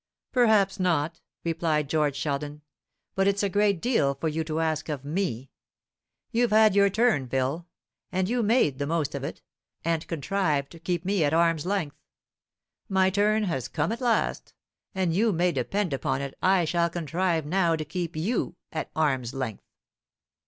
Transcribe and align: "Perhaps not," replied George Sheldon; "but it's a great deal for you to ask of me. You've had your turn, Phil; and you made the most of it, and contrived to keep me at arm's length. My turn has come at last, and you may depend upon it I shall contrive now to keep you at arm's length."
"Perhaps 0.31 0.79
not," 0.79 1.21
replied 1.43 1.87
George 1.87 2.15
Sheldon; 2.15 2.63
"but 3.13 3.27
it's 3.27 3.43
a 3.43 3.49
great 3.49 3.79
deal 3.79 4.15
for 4.15 4.29
you 4.29 4.43
to 4.45 4.59
ask 4.59 4.89
of 4.89 5.05
me. 5.05 5.51
You've 6.31 6.49
had 6.49 6.73
your 6.73 6.89
turn, 6.89 7.27
Phil; 7.29 7.67
and 8.11 8.27
you 8.27 8.41
made 8.41 8.79
the 8.79 8.87
most 8.87 9.13
of 9.13 9.23
it, 9.23 9.43
and 9.85 10.07
contrived 10.07 10.71
to 10.71 10.79
keep 10.79 11.05
me 11.05 11.23
at 11.23 11.35
arm's 11.35 11.67
length. 11.67 11.97
My 12.89 13.11
turn 13.11 13.43
has 13.43 13.67
come 13.67 13.91
at 13.91 14.01
last, 14.01 14.55
and 14.95 15.13
you 15.13 15.31
may 15.31 15.51
depend 15.51 15.93
upon 15.93 16.19
it 16.19 16.35
I 16.41 16.65
shall 16.65 16.89
contrive 16.89 17.45
now 17.45 17.75
to 17.75 17.85
keep 17.85 18.15
you 18.15 18.55
at 18.71 18.89
arm's 18.95 19.35
length." 19.35 19.69